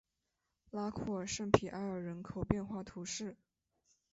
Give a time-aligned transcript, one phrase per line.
[0.71, 3.37] 拉库尔圣皮埃尔人口变化图示